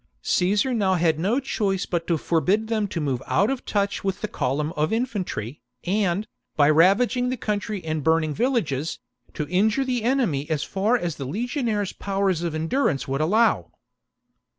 [0.23, 4.21] Caesar had now no choice but to forbid them to move out of touch with
[4.21, 8.97] the column of infantry, and, by ravaging the country and burning villages,
[9.35, 13.69] to injure the enemy as far as the legionaries' powers of endurance would allow.